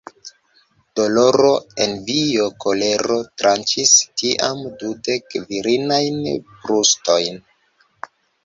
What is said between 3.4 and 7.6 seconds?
tranĉis tiam dudek virinajn brustojn.